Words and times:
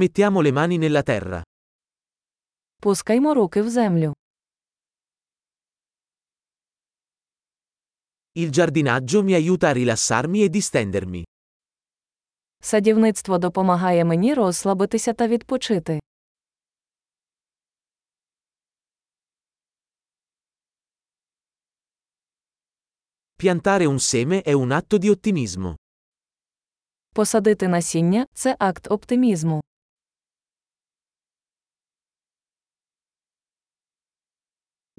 Mettiamo 0.00 0.40
le 0.40 0.52
mani 0.52 0.78
nella 0.78 1.02
terra. 1.02 1.42
Пускаймо 2.80 3.34
руки 3.34 3.60
в 3.60 3.68
землю. 3.68 4.12
Il 8.36 8.50
giardinaggio 8.50 9.22
mi 9.24 9.34
aiuta 9.34 9.68
a 9.68 9.72
rilassarmi 9.72 10.42
e 10.44 10.48
distendermi. 10.48 11.24
Садівництво 12.62 13.38
допомагає 13.38 14.04
мені 14.04 14.34
розслабитися 14.34 15.12
та 15.12 15.28
відпочити. 15.28 16.00
Piantare 23.36 23.86
un 23.86 23.98
seme 23.98 24.42
è 24.42 24.52
un 24.52 24.70
atto 24.72 24.98
di 24.98 25.10
ottimismo. 25.10 25.74
Посадити 27.14 27.68
насіння 27.68 28.26
це 28.34 28.56
акт 28.58 28.90
оптимізму. 28.90 29.60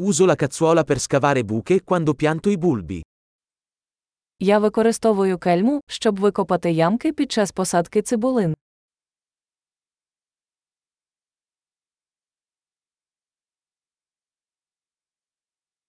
Uso 0.03 0.25
la 0.25 0.33
cazzuola 0.35 0.83
per 0.83 0.99
scavare 0.99 1.43
buche 1.43 1.83
quando 1.83 2.15
pianto 2.15 2.49
i 2.49 2.57
bulbi. 2.57 3.01
Я 4.39 4.59
використовую 4.59 5.37
кельму, 5.37 5.81
щоб 5.87 6.19
викопати 6.19 6.71
ямки 6.71 7.13
під 7.13 7.31
час 7.31 7.51
посадки 7.51 8.01
цибулин. 8.01 8.55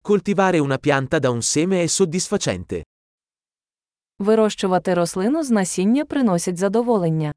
Coltivare 0.01 0.59
una 0.59 0.77
pianta 0.77 1.19
da 1.19 1.29
un 1.29 1.41
seme 1.41 1.83
è 1.83 1.87
soddisfacente. 1.87 2.83
Вирощувати 4.19 4.93
рослину 4.93 5.43
з 5.43 5.51
насіння 5.51 6.05
приносить 6.05 6.57
задоволення. 6.57 7.33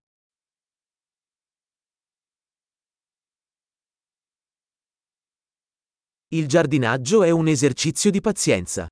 Il 6.34 6.48
giardinaggio 6.48 7.24
è 7.24 7.30
un 7.30 7.48
esercizio 7.48 8.10
di 8.12 8.22
pazienza. 8.22 8.88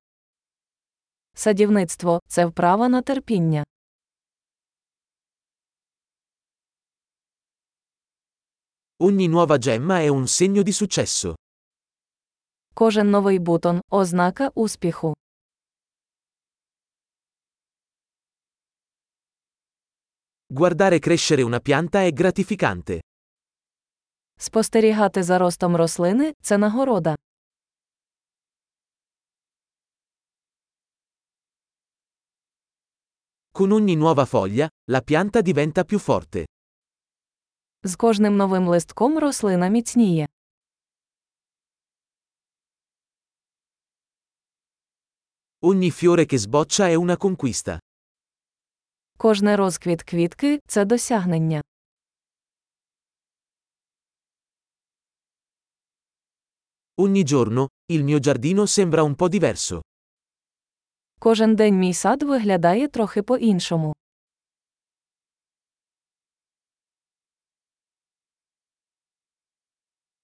Садівництво 1.34 2.20
це 2.26 2.46
вправа 2.46 2.88
на 2.88 3.02
терпіння. 3.02 3.64
Ogni 9.02 9.28
nuova 9.28 9.56
gemma 9.58 10.00
è 10.00 10.08
un 10.08 10.26
segno 10.26 10.62
di 10.62 10.72
successo. 10.72 11.34
Кожен 12.74 13.10
новий 13.10 13.38
бутон 13.38 13.80
ознака 13.90 14.50
успіху. 14.54 15.14
Guardare 20.46 20.98
crescere 20.98 21.42
una 21.42 21.60
pianta 21.60 22.02
è 22.02 22.12
gratificante. 22.12 23.00
Спостерігати 24.37 25.23
за 25.23 25.37
ростом 25.37 25.75
рослини 25.75 26.33
це 26.41 26.57
нагорода. 26.57 27.15
Con 33.53 33.71
ogni 33.71 33.95
nuova 33.95 34.25
foglia, 34.25 34.67
la 34.91 35.01
pianta 35.01 35.41
diventa 35.41 35.83
più 35.83 35.99
forte. 35.99 36.45
З 37.83 37.95
кожним 37.95 38.37
новим 38.37 38.67
листком 38.67 39.19
рослина 39.19 39.67
міцніє. 39.67 40.27
Ogni 45.61 45.91
fiore 45.91 46.25
che 46.25 46.37
sboccia 46.37 46.87
è 46.87 46.95
una 46.95 47.17
conquista. 47.17 47.79
Кожний 49.17 49.55
розквіт 49.55 50.03
квітки 50.03 50.59
це 50.67 50.85
досягнення. 50.85 51.61
Ogni 57.00 57.22
giorno, 57.24 57.68
il 57.92 58.04
mio 58.04 58.18
giardino 58.18 58.66
sembra 58.66 59.02
un 59.02 59.14
po' 59.14 59.28
diverso. 59.28 59.80
Кожен 61.18 61.56
день 61.56 61.78
мій 61.78 61.94
сад 61.94 62.22
виглядає 62.22 62.88
трохи 62.88 63.22
по-іншому. 63.22 63.92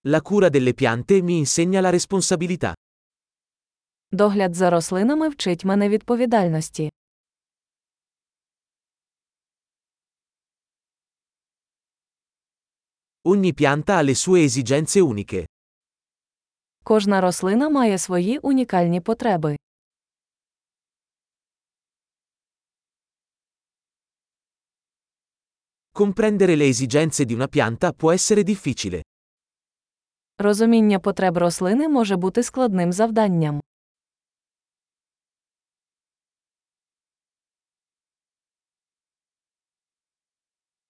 La 0.09 0.20
cura 0.20 0.48
delle 0.48 0.75
piante 0.75 1.20
mi 1.22 1.38
insegna 1.38 1.81
la 1.81 1.91
responsabilità. 1.91 2.75
Догляд 4.12 4.54
за 4.54 4.70
рослинами 4.70 5.28
вчить 5.28 5.64
мене 5.64 5.88
відповідальності. 5.88 6.91
Ogni 13.25 13.53
pianta 13.53 13.97
ha 13.97 14.03
le 14.03 14.14
sue 14.14 14.44
esigenze 14.44 15.00
uniche. 15.03 15.44
Кожна 16.84 17.20
рослина 17.20 17.69
має 17.69 17.98
свої 17.98 18.38
унікальні 18.38 19.00
потреби. 19.00 19.56
Comprendere 25.92 26.56
le 26.56 26.66
esigenze 26.69 27.25
di 27.25 27.34
una 27.34 27.48
pianta 27.48 27.92
può 27.92 28.12
essere 28.12 28.42
difficile. 28.42 29.00
Розуміння 30.38 30.98
потреб 30.98 31.37
рослини 31.38 31.88
може 31.88 32.16
бути 32.16 32.42
складним 32.42 32.92
завданням. 32.92 33.60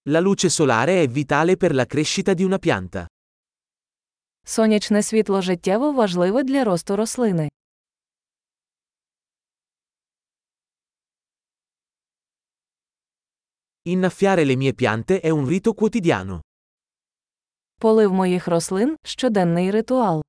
La 0.08 0.20
luce 0.20 0.48
solare 0.48 1.02
è 1.02 1.08
vitale 1.08 1.56
per 1.56 1.74
la 1.74 1.84
crescita 1.86 2.32
di 2.34 2.44
una 2.44 2.58
pianta. 2.58 3.06
Сонячне 4.43 5.03
світло 5.03 5.41
життєво 5.41 5.91
важливе 5.91 6.43
для 6.43 6.63
росту 6.63 6.95
рослини. 6.95 7.49
Innaffiare 13.83 14.43
le 14.45 14.55
mie 14.55 14.73
piante 14.73 15.19
è 15.21 15.29
un 15.29 15.47
rito 15.47 15.73
quotidiano. 15.73 16.41
Полив 17.79 18.13
моїх 18.13 18.47
рослин 18.47 18.97
щоденний 19.03 19.71
ритуал. 19.71 20.21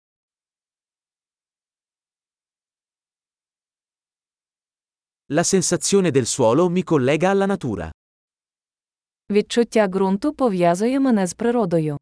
La 5.30 5.44
sensazione 5.44 6.10
del 6.10 6.26
suolo 6.26 6.68
mi 6.68 6.82
collega 6.82 7.30
alla 7.30 7.46
natura. 7.46 7.92
Відчуття 9.30 9.88
ґрунту 9.88 10.32
пов'язує 10.34 11.00
мене 11.00 11.26
з 11.26 11.34
природою. 11.34 11.98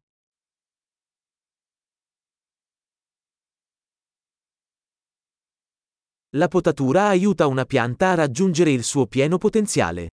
La 6.36 6.48
potatura 6.48 7.08
aiuta 7.08 7.46
una 7.46 7.64
pianta 7.64 8.10
a 8.10 8.14
raggiungere 8.14 8.70
il 8.70 8.82
suo 8.84 9.06
pieno 9.06 9.38
potenziale. 9.38 10.08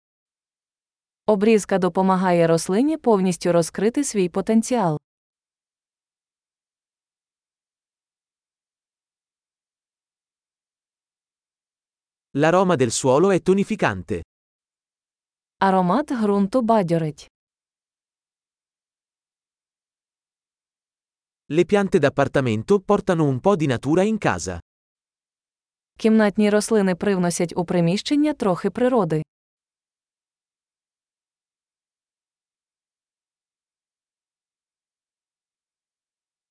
Обрізка 1.26 1.78
допомагає 1.78 2.46
рослині 2.46 2.96
повністю 2.96 3.52
розкрити 3.52 4.04
свій 4.04 4.28
потенціал. 4.28 4.98
L'aroma 12.32 12.76
del 12.76 12.90
suolo 12.90 13.30
è 13.30 13.40
tonificante. 13.42 14.22
Аромат 15.60 16.12
ґрунту 16.12 16.62
бадьорить. 16.62 17.26
Le 21.50 21.64
piante 21.64 21.98
d'appartamento 21.98 22.80
portano 22.80 23.24
un 23.24 23.40
po' 23.40 23.56
di 23.56 23.66
natura 23.66 24.02
in 24.02 24.18
casa. 24.18 24.58
Кімнатні 25.96 26.50
рослини 26.50 26.94
привносять 26.94 27.52
у 27.56 27.64
приміщення 27.64 28.32
трохи 28.32 28.70
природи. 28.70 29.22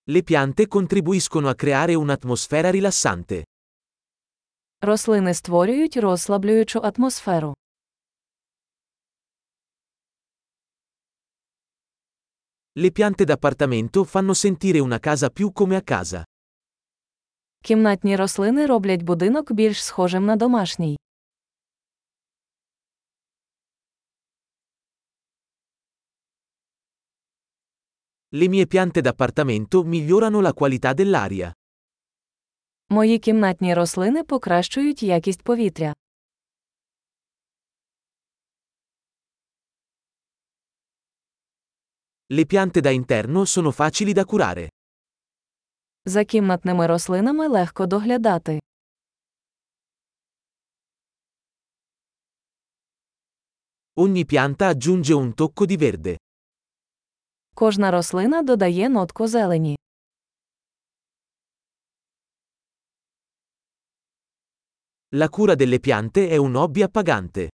Le 0.10 0.24
piante 0.24 0.68
contribuiscono 0.68 1.50
a 1.50 1.56
creare 1.56 1.96
un'atmosfera 1.96 2.70
rilassante. 2.72 3.44
Рослини 4.82 5.34
створюють 5.34 5.98
розслаблюючу 5.98 6.80
атмосферу. 6.80 7.54
Le 12.80 12.92
piante 12.92 13.24
d'appartamento 13.26 14.04
fanno 14.04 14.34
sentire 14.34 14.80
una 14.80 15.00
casa 15.00 15.30
più 15.30 15.52
come 15.52 15.76
a 15.76 15.82
casa. 15.82 16.24
Кімнатні 17.64 18.16
рослини 18.16 18.66
роблять 18.66 19.02
будинок 19.02 19.52
більш 19.52 19.84
схожим 19.84 20.26
на 20.26 20.36
домашній. 20.36 20.98
Le 28.32 28.48
mie 28.48 28.68
piante 28.68 29.02
d'appartamento 29.02 29.84
migliorano 29.84 30.42
la 30.42 30.54
qualità 30.54 30.94
dell'aria. 30.94 31.54
Мої 32.90 33.20
кімнатні 33.20 33.74
рослини 33.74 34.24
покращують 34.24 35.04
якість 35.04 35.42
повітря. 35.44 35.94
Le 42.30 42.46
piante 42.46 42.82
da 42.82 42.90
interno 42.90 43.46
sono 43.46 43.72
facili 43.72 44.14
da 44.14 44.26
curare. 44.26 44.68
За 46.05 46.25
кімнатними 46.25 46.87
рослинами 46.87 47.49
легко 47.49 47.87
доглядати. 47.87 48.61
Ogni 53.97 54.25
pianta 54.25 54.69
aggiunge 54.69 55.15
un 55.15 55.33
tocco 55.35 55.67
di 55.67 55.77
verde. 55.77 56.17
Кожна 57.55 57.91
рослина 57.91 58.43
додає 58.43 58.89
нотку 58.89 59.27
зелені. 59.27 59.79
La 65.15 65.29
cura 65.29 65.55
delle 65.55 65.79
piante 65.79 66.29
è 66.29 66.37
un 66.37 66.55
hobby 66.55 66.83
appagante. 66.83 67.49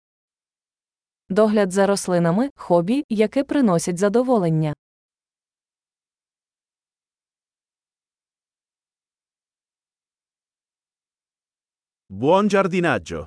Догляд 1.30 1.72
за 1.72 1.88
рослинами 1.88 2.50
хобі, 2.56 3.04
яке 3.10 3.44
приносить 3.44 3.98
задоволення. 3.98 4.74
Buon 12.16 12.48
giardinaggio! 12.48 13.26